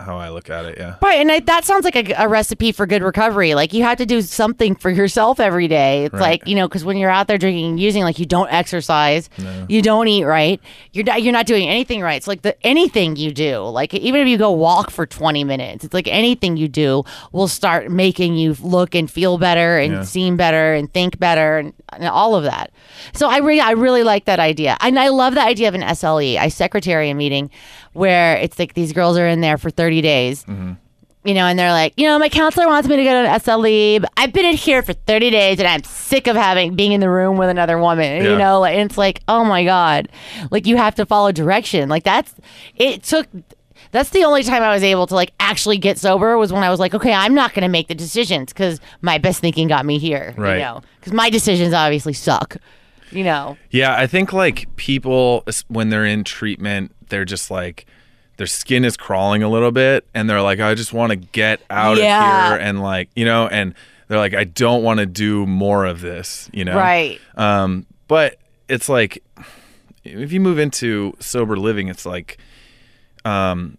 how 0.00 0.18
I 0.18 0.28
look 0.30 0.50
at 0.50 0.64
it. 0.64 0.76
Yeah. 0.76 0.96
Right, 1.00 1.18
and 1.20 1.30
I, 1.30 1.40
that 1.40 1.64
sounds 1.64 1.84
like 1.84 1.94
a, 1.96 2.12
a 2.24 2.28
recipe 2.28 2.72
for 2.72 2.84
good 2.86 3.02
recovery. 3.02 3.54
Like 3.54 3.72
you 3.72 3.82
have 3.84 3.98
to 3.98 4.06
do 4.06 4.20
something 4.22 4.74
for 4.74 4.90
yourself 4.90 5.38
every 5.40 5.68
day. 5.68 6.04
It's 6.06 6.12
Right. 6.12 6.20
like 6.20 6.48
you 6.48 6.56
know, 6.56 6.66
because 6.68 6.84
when 6.84 6.96
you're 6.96 7.10
out 7.10 7.28
there 7.28 7.38
drinking 7.38 7.64
and 7.66 7.80
using, 7.80 8.02
like 8.02 8.18
you 8.18 8.26
don't 8.26 8.50
exercise, 8.52 9.30
you 9.68 9.80
don't 9.82 10.08
eat 10.08 10.24
right, 10.24 10.60
you're 10.92 11.04
not, 11.04 11.22
you're 11.22 11.32
not 11.32 11.46
doing 11.46 11.68
anything 11.68 12.00
right. 12.02 12.16
It's 12.16 12.26
like 12.26 12.42
the 12.42 12.56
anything 12.66 13.16
you 13.16 13.32
do, 13.32 13.58
like 13.60 13.94
even 13.94 14.20
if 14.20 14.28
you 14.28 14.36
go 14.36 14.50
walk 14.50 14.90
for 14.90 15.06
20 15.06 15.44
minutes, 15.44 15.84
it's 15.84 15.94
like 15.94 16.08
anything 16.08 16.56
you 16.56 16.68
do 16.68 17.04
will 17.32 17.48
start 17.48 17.90
making 17.90 18.34
you 18.34 18.56
look 18.62 18.94
and 18.94 19.10
feel 19.10 19.38
better 19.38 19.78
and 19.78 19.92
Yeah. 19.92 20.02
seem 20.02 20.36
better 20.36 20.74
and 20.74 20.92
think 20.92 21.18
better 21.18 21.58
and, 21.58 21.72
and 21.92 22.04
all 22.08 22.34
of 22.34 22.44
that. 22.44 22.72
So 23.12 23.28
I 23.28 23.38
really, 23.38 23.60
I 23.60 23.70
really 23.72 24.02
like 24.02 24.24
that 24.24 24.40
idea, 24.40 24.76
and 24.80 24.98
I 24.98 25.08
love 25.08 25.34
the 25.34 25.42
idea 25.42 25.68
of 25.68 25.74
an 25.74 25.82
SLE. 25.82 26.36
I 26.36 26.48
secretary 26.48 27.10
a 27.10 27.14
meeting 27.14 27.50
where 27.92 28.36
it's 28.38 28.58
like 28.58 28.74
these 28.74 28.92
girls 28.92 29.16
are 29.16 29.26
in 29.28 29.40
there 29.40 29.56
for 29.56 29.70
30 29.70 29.83
days 30.00 30.44
mm-hmm. 30.44 30.72
you 31.24 31.34
know, 31.34 31.46
and 31.46 31.58
they're 31.58 31.72
like, 31.72 31.94
you 31.96 32.06
know, 32.06 32.18
my 32.18 32.28
counselor 32.28 32.66
wants 32.66 32.86
me 32.86 32.96
to 32.96 33.04
go 33.04 33.22
to 33.22 33.28
an 33.28 33.40
SLE, 33.40 34.02
but 34.02 34.12
I've 34.16 34.32
been 34.32 34.44
in 34.44 34.56
here 34.56 34.82
for 34.82 34.92
30 34.92 35.30
days 35.30 35.58
and 35.58 35.66
I'm 35.66 35.82
sick 35.82 36.26
of 36.26 36.36
having 36.36 36.76
being 36.76 36.92
in 36.92 37.00
the 37.00 37.08
room 37.08 37.38
with 37.38 37.48
another 37.48 37.78
woman. 37.78 38.24
You 38.24 38.36
know, 38.36 38.64
and 38.64 38.90
it's 38.90 38.98
like, 38.98 39.20
oh 39.26 39.44
my 39.44 39.64
God, 39.64 40.08
like 40.50 40.66
you 40.66 40.76
have 40.76 40.94
to 40.96 41.06
follow 41.06 41.32
direction. 41.32 41.88
Like 41.88 42.04
that's, 42.04 42.34
it 42.76 43.02
took, 43.04 43.26
that's 43.90 44.10
the 44.10 44.24
only 44.24 44.42
time 44.42 44.62
I 44.62 44.74
was 44.74 44.82
able 44.82 45.06
to 45.06 45.14
like 45.14 45.32
actually 45.40 45.78
get 45.78 45.98
sober 45.98 46.36
was 46.36 46.52
when 46.52 46.62
I 46.62 46.70
was 46.70 46.80
like, 46.80 46.94
okay, 46.94 47.12
I'm 47.12 47.34
not 47.34 47.54
going 47.54 47.62
to 47.62 47.68
make 47.68 47.88
the 47.88 47.94
decisions 47.94 48.52
because 48.52 48.80
my 49.00 49.18
best 49.18 49.40
thinking 49.40 49.68
got 49.68 49.86
me 49.86 49.98
here. 49.98 50.34
Right. 50.36 50.54
You 50.54 50.60
know, 50.60 50.82
because 51.00 51.12
my 51.12 51.30
decisions 51.30 51.72
obviously 51.72 52.12
suck. 52.12 52.56
You 53.10 53.22
know, 53.22 53.56
Yeah, 53.70 53.94
I 53.96 54.08
think 54.08 54.32
like 54.32 54.74
people 54.74 55.46
when 55.68 55.90
they're 55.90 56.04
in 56.04 56.24
treatment, 56.24 56.92
they're 57.08 57.24
just 57.24 57.50
like 57.50 57.86
their 58.36 58.46
skin 58.46 58.84
is 58.84 58.96
crawling 58.96 59.42
a 59.42 59.48
little 59.48 59.70
bit 59.72 60.06
and 60.14 60.28
they're 60.28 60.42
like 60.42 60.60
I 60.60 60.74
just 60.74 60.92
want 60.92 61.10
to 61.10 61.16
get 61.16 61.60
out 61.70 61.96
Yeah. 61.98 62.46
of 62.54 62.58
here 62.58 62.60
and 62.68 62.82
like, 62.82 63.08
you 63.14 63.24
know, 63.24 63.46
and 63.46 63.74
they're 64.08 64.18
like 64.18 64.34
I 64.34 64.44
don't 64.44 64.82
want 64.82 65.00
to 65.00 65.06
do 65.06 65.46
more 65.46 65.84
of 65.84 66.00
this, 66.00 66.50
you 66.52 66.64
know. 66.64 66.76
Right. 66.76 67.20
Um 67.36 67.86
but 68.08 68.36
it's 68.68 68.88
like 68.88 69.22
if 70.04 70.32
you 70.32 70.40
move 70.40 70.58
into 70.58 71.14
sober 71.20 71.56
living, 71.56 71.88
it's 71.88 72.04
like 72.06 72.38
um 73.24 73.78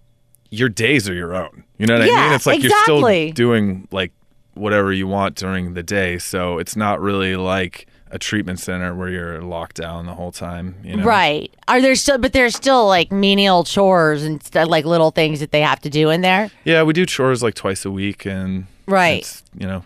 your 0.50 0.69
days 0.69 1.09
are 1.09 1.13
your 1.13 1.35
own. 1.35 1.63
You 1.77 1.85
know 1.88 1.95
what 2.00 2.03
I 2.03 2.05
mean? 2.05 2.33
It's 2.33 2.45
like 2.45 2.63
exactly. 2.63 3.24
you're 3.25 3.27
still 3.27 3.33
doing 3.33 3.88
like 3.91 4.12
whatever 4.53 4.93
you 4.93 5.05
want 5.07 5.35
during 5.35 5.74
the 5.74 5.83
day. 5.83 6.17
So 6.17 6.59
it's 6.59 6.75
not 6.75 7.01
really 7.01 7.35
like 7.35 7.88
a 8.15 8.17
treatment 8.17 8.57
center 8.60 8.95
where 8.95 9.10
you're 9.10 9.41
locked 9.41 9.75
down 9.75 10.05
the 10.05 10.13
whole 10.13 10.31
time. 10.31 10.75
You 10.84 10.95
know? 10.95 11.03
right. 11.03 11.53
Are 11.67 11.81
there 11.81 11.95
still, 11.95 12.17
but 12.17 12.31
there's 12.31 12.55
still 12.55 12.88
like 12.88 13.12
menial 13.12 13.65
chores 13.65 14.24
and 14.24 14.41
stuff, 14.41 14.69
like 14.69 14.86
little 14.86 15.12
things 15.12 15.41
that 15.41 15.51
they 15.51 15.60
have 15.60 15.81
to 15.81 15.89
do 15.89 16.10
in 16.10 16.22
there. 16.22 16.50
Yeah, 16.63 16.84
we 16.84 16.93
do 16.93 17.05
chores 17.05 17.43
like 17.43 17.55
twice 17.55 17.84
a 17.84 17.91
week, 17.91 18.25
and 18.25 18.67
Right. 18.88 19.41
you 19.57 19.67
know, 19.67 19.84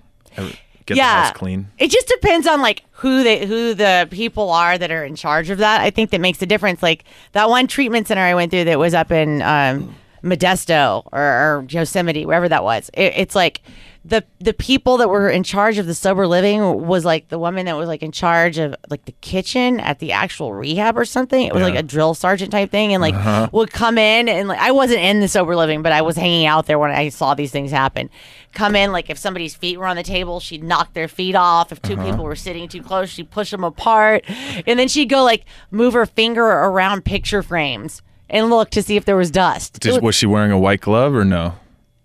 get 0.86 0.96
yeah. 0.96 1.22
the 1.22 1.28
house 1.28 1.38
clean. 1.38 1.70
It 1.80 1.90
just 1.90 2.08
depends 2.08 2.46
on 2.48 2.62
like 2.62 2.84
who 2.92 3.24
they 3.24 3.48
who 3.48 3.74
the 3.74 4.08
people 4.12 4.52
are 4.52 4.78
that 4.78 4.92
are 4.92 5.04
in 5.04 5.16
charge 5.16 5.50
of 5.50 5.58
that. 5.58 5.82
I 5.82 5.90
think 5.90 6.12
that 6.12 6.22
makes 6.22 6.40
a 6.44 6.46
difference. 6.46 6.84
Like 6.84 7.06
that 7.32 7.50
one 7.50 7.66
treatment 7.66 8.08
center 8.08 8.22
I 8.22 8.36
went 8.36 8.52
through 8.52 8.66
that 8.66 8.78
was 8.78 8.94
up 8.94 9.12
in 9.12 9.42
um, 9.42 9.96
Modesto 10.24 11.08
or, 11.12 11.20
or 11.22 11.66
Yosemite, 11.68 12.28
wherever 12.28 12.48
that 12.48 12.64
was. 12.64 12.92
It, 12.94 13.14
it's 13.16 13.34
like 13.36 13.62
the 14.10 14.24
the 14.40 14.54
people 14.54 14.98
that 14.98 15.10
were 15.10 15.30
in 15.30 15.44
charge 15.44 15.78
of 15.78 15.86
the 15.86 15.94
sober 15.94 16.28
living 16.28 16.88
was 16.88 17.06
like 17.06 17.30
the 17.30 17.38
woman 17.38 17.66
that 17.68 17.78
was 17.78 17.88
like 17.88 18.02
in 18.02 18.12
charge 18.12 18.58
of 18.58 18.76
like 18.90 19.06
the 19.06 19.12
kitchen 19.22 19.80
at 19.80 20.00
the 20.00 20.12
actual 20.12 20.54
rehab 20.54 20.98
or 20.98 21.06
something. 21.06 21.46
It 21.46 21.54
was 21.54 21.62
like 21.62 21.76
a 21.76 21.84
drill 21.84 22.14
sergeant 22.14 22.52
type 22.52 22.72
thing, 22.72 22.94
and 22.94 23.02
like 23.02 23.14
uh-huh. 23.14 23.50
would 23.52 23.72
come 23.72 23.98
in 23.98 24.28
and 24.28 24.48
like 24.48 24.60
I 24.60 24.72
wasn't 24.72 25.00
in 25.00 25.20
the 25.20 25.28
sober 25.28 25.56
living, 25.56 25.82
but 25.82 25.92
I 25.92 26.02
was 26.02 26.16
hanging 26.16 26.46
out 26.46 26.66
there 26.66 26.80
when 26.80 26.92
I 26.92 27.10
saw 27.10 27.34
these 27.34 27.52
things 27.52 27.72
happen. 27.72 28.10
Come 28.54 28.76
in 28.76 28.92
like 28.92 29.10
if 29.10 29.18
somebody's 29.18 29.56
feet 29.56 29.78
were 29.78 29.86
on 29.86 29.96
the 29.96 30.04
table, 30.04 30.40
she'd 30.40 30.64
knock 30.64 30.94
their 30.94 31.08
feet 31.08 31.36
off. 31.36 31.72
If 31.72 31.82
2 31.82 31.94
uh-huh. 31.94 32.12
people 32.12 32.26
were 32.26 32.36
sitting 32.36 32.68
too 32.68 32.82
close, 32.82 33.10
she'd 33.10 33.30
push 33.30 33.52
them 33.52 33.64
apart, 33.64 34.26
and 34.66 34.80
then 34.80 34.88
she'd 34.88 35.10
go 35.10 35.24
like 35.24 35.46
move 35.72 35.94
her 35.94 36.06
finger 36.06 36.46
around 36.46 37.06
picture 37.06 37.44
frames 37.44 38.02
and 38.30 38.50
look 38.50 38.70
to 38.72 38.82
see 38.82 38.96
if 38.96 39.06
there 39.06 39.18
was 39.18 39.32
dust. 39.32 39.80
Did, 39.80 39.94
was- 39.94 40.02
was 40.02 40.16
she 40.16 40.26
wearing 40.26 40.52
a 40.52 40.60
white 40.60 40.82
glove 40.82 41.14
or 41.14 41.26
no? 41.26 41.56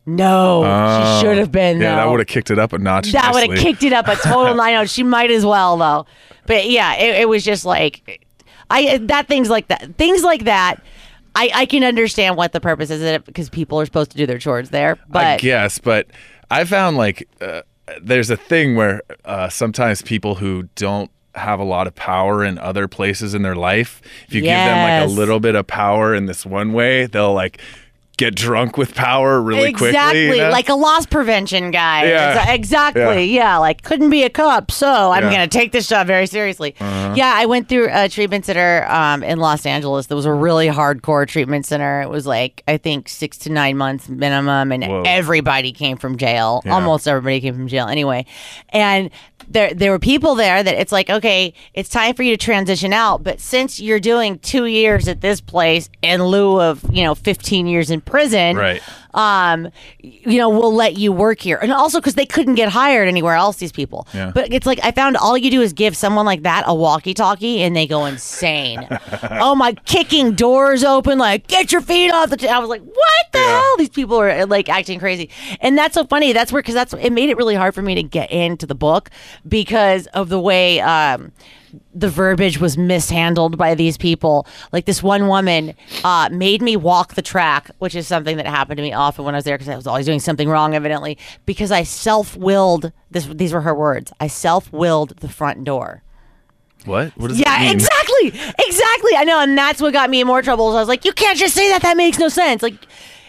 No, 0.07 0.63
she 0.63 1.21
should 1.21 1.39
have 1.39 1.51
been. 1.53 1.81
Yeah, 1.81 1.97
that 1.97 2.09
would 2.09 2.21
have 2.21 2.27
kicked 2.27 2.51
it 2.51 2.59
up 2.59 2.73
a 2.73 2.79
notch. 2.79 3.13
That 3.13 3.33
would 3.33 3.49
have 3.49 3.59
kicked 3.59 3.83
it 3.83 3.93
up 3.93 4.09
a 4.09 4.17
total 4.17 4.55
nine. 4.57 4.87
She 4.87 5.03
might 5.03 5.31
as 5.31 5.45
well 5.47 5.77
though. 5.77 6.07
But 6.47 6.69
yeah, 6.69 6.95
it, 6.97 7.23
it 7.23 7.29
was 7.29 7.45
just 7.45 7.65
like 7.65 8.27
I 8.71 8.99
that 8.99 9.29
things 9.29 9.49
like 9.51 9.69
that 9.69 9.97
things 9.97 10.23
like 10.23 10.45
that. 10.45 10.83
I, 11.37 11.51
I 11.53 11.67
can 11.67 11.83
understand 11.83 12.37
what 12.37 12.53
the 12.53 12.61
purpose 12.61 12.91
is 12.91 13.01
of 13.01 13.09
it 13.09 13.25
because 13.25 13.51
people 13.51 13.81
are 13.81 13.85
supposed 13.85 14.13
to 14.13 14.17
do 14.17 14.25
their 14.25 14.39
chores 14.39 14.71
there. 14.71 14.93
I 14.93 15.05
But 15.09 15.41
guess, 15.41 15.79
but 15.79 16.07
I 16.49 16.65
found 16.65 16.97
like 16.97 17.29
uh, 17.41 17.63
there's 18.01 18.31
a 18.31 18.37
thing 18.37 18.77
where 18.77 19.03
uh, 19.25 19.49
sometimes 19.49 20.01
people 20.01 20.37
who 20.37 20.69
don't 20.77 21.11
have 21.35 21.59
a 21.59 21.65
lot 21.65 21.89
of 21.89 21.95
power 21.97 22.45
in 22.45 22.57
other 22.59 22.87
places 22.87 23.35
in 23.35 23.43
their 23.43 23.57
life, 23.57 24.01
if 24.29 24.35
you 24.35 24.43
give 24.43 24.51
them 24.51 25.01
like 25.03 25.11
a 25.11 25.13
little 25.13 25.41
bit 25.41 25.57
of 25.57 25.67
power 25.67 26.15
in 26.15 26.27
this 26.27 26.47
one 26.47 26.73
way, 26.73 27.07
they'll 27.07 27.35
like 27.35 27.61
get 28.17 28.35
drunk 28.35 28.77
with 28.77 28.95
power 28.95 29.41
really 29.43 29.69
exactly 29.71 29.93
quickly. 30.27 30.37
you 30.39 30.45
know? 30.45 30.51
like 30.51 30.69
a 30.69 30.75
loss 30.75 31.05
prevention 31.07 31.71
guy. 31.71 32.07
Yeah. 32.07 32.53
Exactly. 32.53 33.25
Yeah. 33.27 33.59
Like 33.59 33.83
couldn't 33.83 34.11
be 34.11 34.23
a 34.23 34.31
cop, 34.31 34.71
so 34.71 34.87
I'm 34.89 35.23
Yeah. 35.23 35.29
Uh-huh. 35.29 35.37
gonna 35.37 35.49
take 35.49 35.73
this 35.73 35.89
job 35.89 36.07
very 36.07 36.27
seriously. 36.27 36.75
Yeah, 36.81 37.33
I 37.37 37.47
went 37.47 37.69
through 37.69 37.89
a 37.93 38.09
treatment 38.09 38.45
center 38.45 38.87
um, 38.89 39.23
in 39.23 39.39
Los 39.39 39.67
Angeles. 39.67 40.07
That 40.07 40.17
was 40.17 40.27
a 40.27 40.33
really 40.33 40.69
hardcore 40.69 41.27
treatment 41.27 41.67
center. 41.67 42.03
It 42.03 42.09
was 42.09 42.27
like 42.27 42.63
I 42.69 42.77
think 42.77 43.09
six 43.09 43.39
to 43.39 43.51
nine 43.51 43.77
months 43.77 44.09
minimum, 44.09 44.73
and 44.73 44.85
Whoa. 44.85 45.03
everybody 45.07 45.73
came 45.73 45.97
from 45.97 46.17
jail. 46.17 46.63
Yeah. 46.65 46.75
Almost 46.75 47.07
everybody 47.09 47.41
came 47.41 47.55
from 47.55 47.69
jail 47.69 47.87
anyway, 47.87 48.27
and. 48.71 49.11
There, 49.49 49.73
there 49.75 49.91
were 49.91 49.99
people 49.99 50.35
there 50.35 50.63
that 50.63 50.75
it's 50.75 50.93
like, 50.93 51.11
okay, 51.11 51.55
it's 51.73 51.89
time 51.89 52.15
for 52.15 52.23
you 52.23 52.37
to 52.37 52.43
transition 52.43 52.93
out. 52.93 53.23
But 53.23 53.41
since 53.41 53.81
you're 53.81 54.01
doing 54.01 54.39
two 54.39 54.67
years 54.67 55.09
at 55.09 55.21
this 55.21 55.41
place 55.41 55.89
in 56.03 56.23
lieu 56.23 56.61
of, 56.61 56.85
you 56.91 57.05
know, 57.05 57.15
15 57.15 57.67
years 57.67 57.91
in 57.91 58.01
prison, 58.01 58.57
Right. 58.57 58.83
Um, 59.15 59.71
you 60.01 60.39
know, 60.39 60.49
we'll 60.49 60.75
let 60.75 60.97
you 60.97 61.13
work 61.13 61.41
here. 61.41 61.59
And 61.63 61.73
also 61.73 62.01
because 62.01 62.15
they 62.15 62.27
couldn't 62.27 62.57
get 62.57 62.69
hired 62.69 63.09
anywhere 63.09 63.35
else, 63.35 63.57
these 63.57 63.73
people. 63.73 64.07
Yeah. 64.13 64.33
But 64.35 64.53
it's 64.53 64.67
like 64.67 64.81
I 64.83 64.91
found 64.91 65.17
all 65.17 65.39
you 65.39 65.51
do 65.51 65.63
is 65.63 65.73
give 65.73 65.97
someone 65.97 66.27
like 66.27 66.43
that 66.43 66.65
a 66.67 66.75
walkie-talkie, 66.75 67.63
and 67.63 67.75
they 67.75 67.87
go 67.87 68.05
insane. 68.05 68.87
oh 69.31 69.55
my, 69.55 69.73
kicking 69.85 70.33
doors 70.33 70.85
open, 70.85 71.19
like 71.19 71.47
get 71.47 71.73
your 71.73 71.81
feet 71.81 72.11
off 72.11 72.31
the. 72.31 72.37
T-. 72.37 72.49
I 72.49 72.59
was 72.59 72.69
like, 72.69 72.83
what 72.83 73.27
the 73.33 73.39
Yeah. 73.39 73.61
hell? 73.61 73.77
These 73.79 73.91
people 73.91 74.21
are 74.21 74.47
like 74.47 74.69
acting 74.69 74.99
crazy, 74.99 75.31
and 75.61 75.79
that's 75.79 75.95
so 75.95 76.05
funny. 76.05 76.33
That's 76.33 76.53
where 76.53 76.63
because 76.63 76.75
that's 76.75 76.93
it 76.95 77.11
made 77.13 77.31
it 77.31 77.37
really 77.37 77.55
hard 77.55 77.75
for 77.75 77.83
me 77.83 77.95
to 77.95 78.03
get 78.03 78.31
into 78.31 78.67
the 78.67 78.75
book 78.75 79.11
because 79.47 80.07
of 80.09 80.29
the 80.29 80.41
way. 80.41 80.81
Um, 80.81 81.33
the 81.95 82.09
verbiage 82.09 82.59
was 82.61 82.77
mishandled 82.79 83.57
by 83.57 83.75
these 83.75 83.97
people. 83.97 84.47
Like 84.73 84.85
this 84.85 85.03
one 85.03 85.29
woman 85.29 85.75
uh, 86.05 86.29
made 86.33 86.63
me 86.63 86.77
walk 86.77 87.15
the 87.15 87.23
track, 87.23 87.71
which 87.79 87.95
is 87.95 88.07
something 88.07 88.37
that 88.37 88.47
happened 88.47 88.77
to 88.79 88.83
me 88.83 88.93
often 88.93 89.25
when 89.25 89.35
I 89.35 89.39
was 89.39 89.45
there 89.45 89.57
because 89.57 89.69
I 89.69 89.77
was 89.77 89.87
always 89.87 90.07
doing 90.07 90.21
something 90.21 90.49
wrong, 90.49 90.75
evidently, 90.75 91.19
because 91.47 91.71
I 91.71 91.83
self-willed. 91.83 92.93
This, 93.11 93.27
these 93.27 93.53
were 93.53 93.61
her 93.63 93.75
words. 93.75 94.13
I 94.21 94.27
self-willed 94.27 95.17
the 95.19 95.29
front 95.29 95.65
door. 95.65 96.03
what? 96.85 97.13
What 97.17 97.29
does 97.29 97.39
Yeah, 97.39 97.45
that 97.47 97.61
mean? 97.63 97.73
exactly, 97.75 98.29
exactly. 98.67 99.13
I 99.17 99.25
know, 99.25 99.41
and 99.41 99.57
that's 99.57 99.81
what 99.81 99.93
got 99.93 100.11
me 100.11 100.21
in 100.21 100.27
more 100.27 100.43
trouble. 100.43 100.71
So 100.73 100.77
I 100.77 100.81
was 100.81 100.89
like, 100.89 101.05
you 101.05 101.13
can't 101.13 101.39
just 101.39 101.55
say 101.55 101.69
that. 101.71 101.83
That 101.83 101.97
makes 101.97 102.19
no 102.19 102.29
sense. 102.29 102.63
Like. 102.63 102.75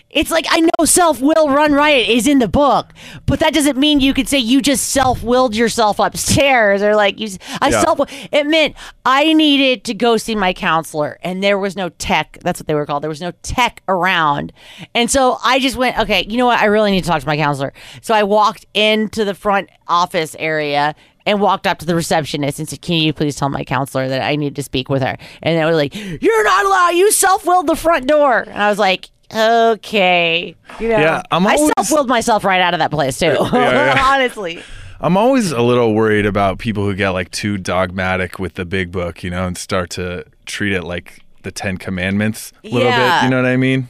It's 0.10 0.32
like 0.32 0.46
I 0.50 0.62
know 0.62 0.86
self 0.86 1.20
will 1.20 1.50
run 1.50 1.74
riot 1.74 2.08
is 2.08 2.26
in 2.26 2.40
the 2.40 2.48
book, 2.48 2.94
but 3.26 3.40
that 3.40 3.54
doesn't 3.54 3.78
mean 3.78 4.00
you 4.00 4.14
could 4.14 4.30
say 4.30 4.38
you 4.38 4.62
just 4.62 4.90
self 4.92 5.22
willed 5.24 5.56
yourself 5.56 6.00
upstairs 6.00 6.82
or 6.82 6.96
like 6.96 7.20
you. 7.20 7.30
I 7.62 7.70
Yeah. 7.70 7.82
self. 7.82 8.00
It 8.32 8.48
meant 8.48 8.76
I 9.06 9.34
needed 9.34 9.84
to 9.86 9.94
go 9.94 10.16
see 10.16 10.34
my 10.36 10.54
counselor, 10.54 11.18
and 11.22 11.44
there 11.44 11.58
was 11.60 11.76
no 11.76 11.90
tech. 11.90 12.38
That's 12.44 12.62
what 12.62 12.68
they 12.68 12.76
were 12.76 12.86
called. 12.86 13.04
There 13.04 13.10
was 13.10 13.20
no 13.20 13.32
tech 13.44 13.82
around, 13.90 14.54
and 14.94 15.12
so 15.12 15.38
I 15.44 15.60
just 15.60 15.76
went, 15.76 16.00
okay, 16.00 16.26
you 16.30 16.38
know 16.38 16.46
what? 16.46 16.60
I 16.60 16.66
really 16.66 16.92
need 16.92 17.04
to 17.04 17.10
talk 17.10 17.20
to 17.20 17.28
my 17.28 17.36
counselor. 17.38 17.74
So 18.02 18.14
I 18.14 18.24
walked 18.24 18.66
into 18.74 19.26
the 19.26 19.34
front 19.34 19.70
office 19.88 20.34
area 20.40 20.96
and 21.26 21.42
walked 21.42 21.68
up 21.68 21.80
to 21.80 21.86
the 21.86 21.96
receptionist 21.96 22.60
and 22.60 22.70
said, 22.70 22.82
"Can 22.82 22.96
you 22.98 23.12
please 23.12 23.36
tell 23.36 23.50
my 23.50 23.64
counselor 23.64 24.08
that 24.08 24.22
I 24.22 24.36
need 24.38 24.56
to 24.56 24.64
speak 24.64 24.88
with 24.88 25.02
her?" 25.02 25.18
And 25.42 25.58
they 25.60 25.66
were 25.66 25.76
like, 25.76 25.94
"You're 25.94 26.44
not 26.44 26.66
allowed. 26.66 26.90
You 26.92 27.12
self-willed 27.12 27.68
the 27.68 27.76
front 27.76 28.08
door." 28.08 28.46
And 28.48 28.62
I 28.62 28.70
was 28.70 28.78
like, 28.80 29.10
"Okay, 29.34 30.56
you 30.80 30.90
know, 30.90 31.00
Yeah, 31.00 31.22
I'm 31.32 31.46
I 31.48 31.56
self-willed 31.56 32.08
myself 32.08 32.44
right 32.44 32.62
out 32.62 32.74
of 32.74 32.80
that 32.80 32.92
place 32.92 33.18
too. 33.20 33.36
yeah. 33.54 33.98
Honestly, 34.14 34.62
I'm 35.00 35.18
always 35.18 35.52
a 35.52 35.62
little 35.62 35.94
worried 35.94 36.26
about 36.26 36.58
people 36.60 36.84
who 36.86 36.96
get 36.96 37.10
like 37.10 37.32
too 37.32 37.58
dogmatic 37.58 38.40
with 38.40 38.56
the 38.56 38.66
big 38.66 38.92
book, 38.92 39.24
you 39.24 39.30
know, 39.30 39.46
and 39.48 39.58
start 39.58 39.90
to 39.92 40.26
treat 40.46 40.74
it 40.74 40.84
like 40.84 41.22
the 41.44 41.52
Ten 41.52 41.78
Commandments 41.78 42.52
a 42.64 42.70
little 42.70 42.90
Yeah. 42.90 43.20
bit. 43.22 43.26
You 43.26 43.30
know 43.32 43.42
what 43.42 43.50
I 43.50 43.58
mean? 43.58 43.88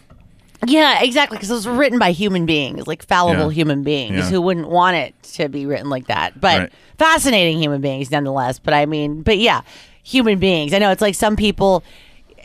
yeah, 0.65 1.04
exactly. 1.04 1.38
Because 1.38 1.51
it 1.51 1.54
was 1.54 1.68
written 1.68 2.00
by 2.00 2.12
human 2.12 2.46
beings, 2.46 2.88
like 2.88 3.06
fallible 3.06 3.51
Yeah. 3.51 3.56
human 3.56 3.84
beings 3.84 4.15
Yeah. 4.18 4.30
who 4.30 4.42
wouldn't 4.42 4.68
want 4.70 4.96
it 4.98 5.13
to 5.34 5.48
be 5.48 5.65
written 5.65 5.89
like 5.89 6.08
that, 6.08 6.42
but 6.42 6.60
Right. 6.60 6.70
fascinating 6.98 7.60
human 7.62 7.82
beings 7.82 8.10
nonetheless. 8.10 8.58
But 8.60 8.74
I 8.74 8.86
mean, 8.88 9.22
but 9.22 9.38
yeah, 9.38 9.62
human 10.01 10.39
beings. 10.39 10.74
I 10.74 10.80
know 10.80 10.89
it's 10.92 11.01
like 11.04 11.13
some 11.15 11.36
people, 11.36 11.84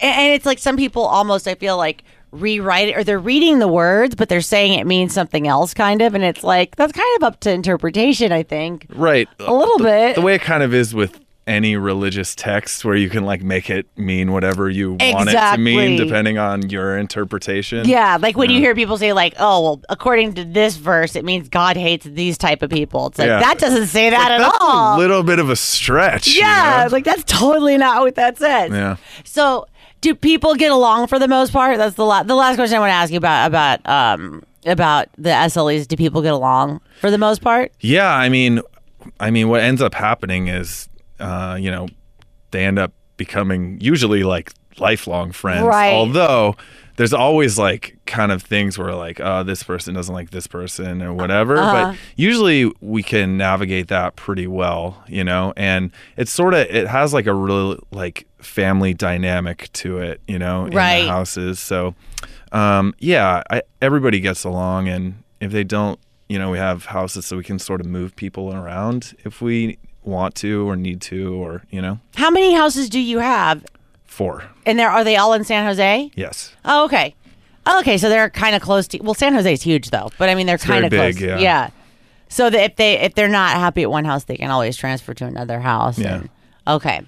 and 0.02 0.32
it's 0.32 0.44
like 0.44 0.58
some 0.58 0.76
people 0.76 1.04
almost. 1.06 1.48
I 1.48 1.54
feel 1.54 1.76
like 1.78 2.04
rewrite 2.32 2.88
it 2.88 2.96
or 2.96 3.02
they're 3.04 3.18
reading 3.18 3.58
the 3.58 3.68
words 3.68 4.14
but 4.14 4.28
they're 4.28 4.40
saying 4.40 4.78
it 4.78 4.86
means 4.86 5.12
something 5.12 5.46
else 5.48 5.74
kind 5.74 6.00
of 6.02 6.14
and 6.14 6.22
it's 6.24 6.44
like 6.44 6.76
that's 6.76 6.92
kind 6.92 7.16
of 7.16 7.22
up 7.24 7.40
to 7.40 7.50
interpretation 7.50 8.30
i 8.32 8.42
think 8.42 8.86
Right. 8.90 9.28
A 9.40 9.52
little 9.52 9.78
The- 9.78 9.84
bit. 9.84 10.14
The 10.16 10.20
way 10.22 10.34
it 10.34 10.42
kind 10.42 10.62
of 10.62 10.72
is 10.74 10.94
with 10.94 11.18
any 11.46 11.74
religious 11.74 12.36
text 12.36 12.84
where 12.84 12.94
you 12.94 13.08
can 13.10 13.24
like 13.24 13.42
make 13.42 13.68
it 13.70 13.86
mean 13.96 14.30
whatever 14.30 14.70
you 14.70 14.92
want 15.00 15.28
it 15.28 15.32
to 15.32 15.56
mean 15.58 15.96
depending 15.96 16.38
on 16.38 16.68
your 16.70 16.96
interpretation. 16.96 17.88
yeah 17.88 18.18
like 18.20 18.36
when 18.36 18.50
you 18.50 18.60
hear 18.60 18.74
people 18.74 18.96
say 18.96 19.12
like 19.12 19.34
oh 19.40 19.60
well 19.62 19.80
according 19.88 20.32
to 20.34 20.44
this 20.44 20.76
verse 20.76 21.16
it 21.16 21.24
means 21.24 21.48
god 21.48 21.76
hates 21.76 22.04
these 22.06 22.38
type 22.38 22.62
of 22.62 22.70
people 22.70 23.08
it's 23.08 23.18
like 23.18 23.26
Yeah. 23.26 23.40
that 23.40 23.58
doesn't 23.58 23.86
say 23.88 24.10
that 24.10 24.30
at 24.30 24.38
That's 24.38 24.56
all 24.60 24.96
a 24.96 24.98
little 24.98 25.24
bit 25.24 25.40
of 25.40 25.50
a 25.50 25.56
stretch. 25.56 26.28
you 26.28 26.40
yeah 26.42 26.84
know? 26.86 26.92
like 26.92 27.04
that's 27.04 27.24
totally 27.24 27.76
not 27.76 28.02
what 28.02 28.14
that 28.14 28.38
says 28.38 28.70
Yeah. 28.70 28.96
so 29.24 29.66
do 30.00 30.14
people 30.14 30.54
get 30.54 30.70
along 30.70 31.06
for 31.06 31.18
the 31.18 31.28
most 31.28 31.52
part? 31.52 31.78
That's 31.78 31.96
the 31.96 32.04
la- 32.04 32.22
the 32.22 32.34
last 32.34 32.56
question 32.56 32.76
i 32.76 32.80
want 32.80 32.90
to 32.90 32.94
ask 32.94 33.10
you 33.12 33.18
about 33.18 33.46
about 33.46 33.86
um 33.88 34.42
about 34.66 35.08
the 35.16 35.30
SLEs 35.30 35.86
do 35.86 35.96
people 35.96 36.22
get 36.22 36.32
along 36.32 36.80
for 37.00 37.10
the 37.10 37.18
most 37.18 37.40
part? 37.42 37.72
Yeah, 37.80 38.12
I 38.12 38.28
mean, 38.28 38.60
I 39.18 39.30
mean, 39.30 39.48
what 39.48 39.60
ends 39.62 39.80
up 39.80 39.94
happening 39.94 40.48
is, 40.48 40.88
uh, 41.18 41.56
you 41.58 41.70
know, 41.70 41.88
they 42.50 42.64
end 42.64 42.78
up 42.78 42.92
becoming 43.16 43.78
usually 43.80 44.22
like 44.22 44.52
lifelong 44.78 45.32
friends. 45.32 45.64
Right. 45.64 45.92
Although 45.92 46.56
there's 46.96 47.14
always 47.14 47.58
like 47.58 47.96
kind 48.04 48.30
of 48.30 48.42
things 48.42 48.76
where 48.78 48.94
like, 48.94 49.20
oh, 49.20 49.42
this 49.42 49.62
person 49.62 49.94
doesn't 49.94 50.14
like 50.14 50.30
this 50.30 50.46
person 50.46 51.02
or 51.02 51.14
whatever. 51.14 51.56
Uh-huh. 51.56 51.92
But 51.92 51.98
usually 52.16 52.70
we 52.80 53.02
can 53.02 53.38
navigate 53.38 53.88
that 53.88 54.16
pretty 54.16 54.46
well, 54.46 55.02
you 55.08 55.24
know. 55.24 55.54
And 55.56 55.92
it's 56.18 56.30
sort 56.30 56.52
of 56.54 56.60
it 56.66 56.86
has 56.88 57.14
like 57.14 57.26
a 57.26 57.34
real 57.34 57.78
like 57.90 58.26
family 58.38 58.92
dynamic 58.94 59.70
to 59.74 59.98
it, 59.98 60.20
you 60.28 60.38
know, 60.38 60.66
in 60.66 60.72
Right. 60.74 61.02
the 61.02 61.08
houses. 61.08 61.58
So, 61.58 61.94
um, 62.52 62.94
yeah, 62.98 63.42
I, 63.50 63.62
everybody 63.80 64.20
gets 64.20 64.44
along, 64.44 64.88
and 64.88 65.22
if 65.40 65.52
they 65.52 65.64
don't, 65.64 65.98
you 66.28 66.38
know, 66.38 66.50
we 66.50 66.58
have 66.58 66.84
houses 66.86 67.24
so 67.26 67.36
we 67.36 67.44
can 67.44 67.58
sort 67.58 67.80
of 67.80 67.86
move 67.86 68.14
people 68.14 68.54
around 68.54 69.14
if 69.24 69.40
we 69.40 69.78
want 70.02 70.34
to 70.34 70.68
or 70.68 70.76
need 70.76 71.00
to, 71.02 71.34
or 71.34 71.62
you 71.70 71.80
know, 71.80 71.98
how 72.16 72.30
many 72.30 72.54
houses 72.54 72.88
do 72.90 73.00
you 73.00 73.20
have 73.20 73.64
four. 74.10 74.44
and 74.66 74.78
there 74.78 74.90
are 74.90 75.04
they 75.04 75.16
all 75.16 75.32
in 75.32 75.44
san 75.44 75.64
jose 75.64 76.10
Yes. 76.14 76.52
Oh, 76.64 76.84
okay. 76.86 77.14
Oh, 77.66 77.78
okay, 77.80 77.98
so 77.98 78.08
they're 78.08 78.30
kind 78.30 78.56
of 78.56 78.62
close 78.62 78.88
to. 78.88 78.98
Well, 79.02 79.12
San 79.14 79.34
Jose 79.34 79.52
is 79.52 79.62
huge 79.62 79.90
though, 79.90 80.10
but 80.18 80.28
I 80.30 80.34
mean 80.34 80.46
they're 80.46 80.56
kind 80.58 80.84
of 80.86 80.90
close. 80.92 81.20
yeah. 81.40 81.70
So 82.28 82.48
that 82.48 82.62
if 82.64 82.76
they 82.76 82.98
if 82.98 83.14
they're 83.14 83.28
not 83.28 83.54
happy 83.56 83.82
at 83.82 83.90
one 83.90 84.06
house, 84.06 84.24
they 84.24 84.36
can 84.36 84.50
always 84.50 84.76
transfer 84.78 85.12
to 85.14 85.26
another 85.26 85.60
house. 85.60 85.98
Yeah. 85.98 86.16
and- 86.20 86.28
okay. 86.66 87.02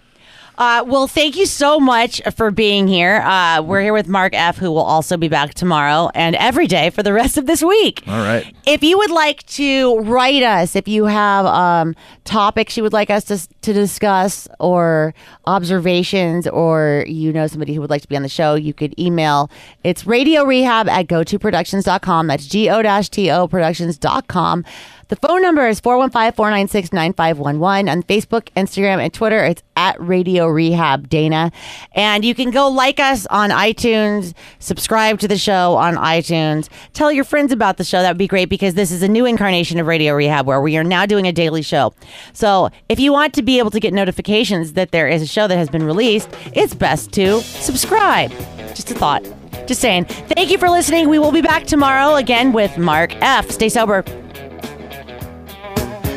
Uh, 0.58 0.84
well, 0.86 1.06
thank 1.06 1.36
you 1.36 1.46
so 1.46 1.80
much 1.80 2.20
for 2.36 2.50
being 2.50 2.86
here. 2.86 3.16
Uh, 3.24 3.62
we're 3.62 3.80
here 3.80 3.92
with 3.92 4.08
Mark 4.08 4.34
F., 4.34 4.58
who 4.58 4.70
will 4.70 4.82
also 4.82 5.16
be 5.16 5.28
back 5.28 5.54
tomorrow 5.54 6.10
and 6.14 6.36
every 6.36 6.66
day 6.66 6.90
for 6.90 7.02
the 7.02 7.12
rest 7.12 7.38
of 7.38 7.46
this 7.46 7.62
week. 7.62 8.02
All 8.06 8.18
right. 8.18 8.54
If 8.66 8.82
you 8.82 8.98
would 8.98 9.10
like 9.10 9.44
to 9.46 9.98
write 10.00 10.42
us, 10.42 10.76
if 10.76 10.86
you 10.86 11.06
have 11.06 11.46
um, 11.46 11.96
topics 12.24 12.76
you 12.76 12.82
would 12.82 12.92
like 12.92 13.10
us 13.10 13.24
to, 13.24 13.48
to 13.62 13.72
discuss, 13.72 14.46
or 14.60 15.14
observations, 15.46 16.46
or 16.46 17.04
you 17.08 17.32
know 17.32 17.46
somebody 17.46 17.74
who 17.74 17.80
would 17.80 17.90
like 17.90 18.02
to 18.02 18.08
be 18.08 18.16
on 18.16 18.22
the 18.22 18.28
show, 18.28 18.54
you 18.54 18.74
could 18.74 18.98
email. 18.98 19.50
It's 19.84 20.06
radio 20.06 20.44
rehab 20.44 20.88
at 20.88 21.06
gotoproductions.com. 21.06 22.26
That's 22.26 22.46
G 22.46 22.68
O 22.68 22.82
T 23.02 23.30
O 23.30 23.48
productions.com. 23.48 24.64
The 25.12 25.28
phone 25.28 25.42
number 25.42 25.68
is 25.68 25.78
415 25.78 26.32
496 26.32 26.90
9511. 26.90 27.90
On 27.90 28.02
Facebook, 28.02 28.48
Instagram, 28.56 28.98
and 28.98 29.12
Twitter, 29.12 29.44
it's 29.44 29.62
at 29.76 30.00
Radio 30.00 30.46
Rehab 30.46 31.10
Dana. 31.10 31.52
And 31.94 32.24
you 32.24 32.34
can 32.34 32.50
go 32.50 32.66
like 32.68 32.98
us 32.98 33.26
on 33.26 33.50
iTunes, 33.50 34.32
subscribe 34.58 35.18
to 35.18 35.28
the 35.28 35.36
show 35.36 35.74
on 35.74 35.96
iTunes, 35.96 36.70
tell 36.94 37.12
your 37.12 37.24
friends 37.24 37.52
about 37.52 37.76
the 37.76 37.84
show. 37.84 38.00
That 38.00 38.08
would 38.08 38.16
be 38.16 38.26
great 38.26 38.48
because 38.48 38.72
this 38.72 38.90
is 38.90 39.02
a 39.02 39.08
new 39.08 39.26
incarnation 39.26 39.78
of 39.78 39.86
Radio 39.86 40.14
Rehab 40.14 40.46
where 40.46 40.62
we 40.62 40.78
are 40.78 40.84
now 40.84 41.04
doing 41.04 41.26
a 41.26 41.32
daily 41.32 41.60
show. 41.60 41.92
So 42.32 42.70
if 42.88 42.98
you 42.98 43.12
want 43.12 43.34
to 43.34 43.42
be 43.42 43.58
able 43.58 43.70
to 43.72 43.80
get 43.80 43.92
notifications 43.92 44.72
that 44.72 44.92
there 44.92 45.08
is 45.08 45.20
a 45.20 45.26
show 45.26 45.46
that 45.46 45.58
has 45.58 45.68
been 45.68 45.84
released, 45.84 46.30
it's 46.54 46.72
best 46.72 47.12
to 47.12 47.42
subscribe. 47.42 48.30
Just 48.68 48.90
a 48.90 48.94
thought. 48.94 49.22
Just 49.66 49.82
saying. 49.82 50.06
Thank 50.06 50.50
you 50.50 50.56
for 50.56 50.70
listening. 50.70 51.10
We 51.10 51.18
will 51.18 51.32
be 51.32 51.42
back 51.42 51.64
tomorrow 51.64 52.14
again 52.14 52.54
with 52.54 52.78
Mark 52.78 53.14
F. 53.16 53.50
Stay 53.50 53.68
sober. 53.68 54.02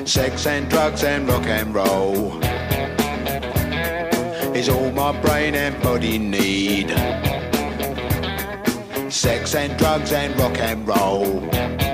Sex 0.05 0.45
and 0.45 0.69
drugs 0.69 1.03
and 1.03 1.27
rock 1.27 1.47
and 1.47 1.73
roll 1.73 2.39
is 4.55 4.69
all 4.69 4.91
my 4.91 5.19
brain 5.19 5.55
and 5.55 5.81
body 5.81 6.19
need. 6.19 6.89
Sex 9.11 9.55
and 9.55 9.75
drugs 9.79 10.13
and 10.13 10.39
rock 10.39 10.59
and 10.59 10.87
roll 10.87 11.84